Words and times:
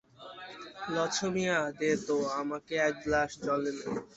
লছমিয়া, 0.95 1.57
দে 1.79 1.91
তো 2.07 2.17
আমাকে 2.41 2.73
এক 2.87 2.95
গ্লাস 3.05 3.31
জল 3.45 3.61
এনে। 3.71 3.87